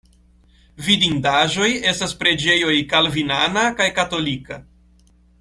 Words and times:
Vidindaĵoj 0.85 1.67
estas 1.91 2.15
preĝejoj 2.23 2.79
kalvinana 2.95 3.67
kaj 3.83 3.89
katolika. 4.01 4.61